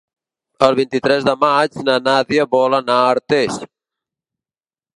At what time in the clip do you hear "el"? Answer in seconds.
0.67-0.77